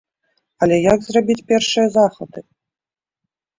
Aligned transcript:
Але 0.65 0.79
як 0.93 0.99
зрабіць 1.09 1.45
першыя 1.53 1.87
захады? 1.99 2.39